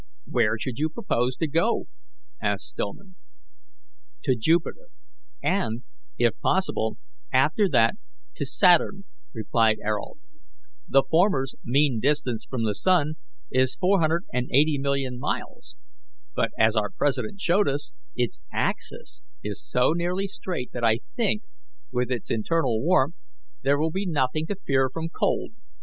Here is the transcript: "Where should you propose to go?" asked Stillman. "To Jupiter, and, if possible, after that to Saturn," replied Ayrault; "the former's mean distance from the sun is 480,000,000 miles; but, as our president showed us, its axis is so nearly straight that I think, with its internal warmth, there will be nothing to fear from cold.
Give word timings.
"Where 0.25 0.57
should 0.57 0.79
you 0.79 0.89
propose 0.89 1.35
to 1.35 1.47
go?" 1.47 1.85
asked 2.41 2.65
Stillman. 2.65 3.17
"To 4.23 4.35
Jupiter, 4.35 4.87
and, 5.43 5.83
if 6.17 6.35
possible, 6.39 6.97
after 7.31 7.69
that 7.69 7.97
to 8.37 8.43
Saturn," 8.43 9.03
replied 9.31 9.77
Ayrault; 9.85 10.17
"the 10.87 11.03
former's 11.07 11.53
mean 11.63 11.99
distance 11.99 12.45
from 12.45 12.63
the 12.63 12.73
sun 12.73 13.17
is 13.51 13.77
480,000,000 13.77 15.19
miles; 15.19 15.75
but, 16.35 16.49
as 16.57 16.75
our 16.75 16.89
president 16.89 17.39
showed 17.39 17.67
us, 17.67 17.91
its 18.15 18.41
axis 18.51 19.21
is 19.43 19.63
so 19.63 19.91
nearly 19.91 20.27
straight 20.27 20.71
that 20.71 20.83
I 20.83 21.01
think, 21.15 21.43
with 21.91 22.09
its 22.09 22.31
internal 22.31 22.81
warmth, 22.81 23.17
there 23.61 23.77
will 23.77 23.91
be 23.91 24.07
nothing 24.07 24.47
to 24.47 24.55
fear 24.65 24.89
from 24.91 25.09
cold. 25.09 25.51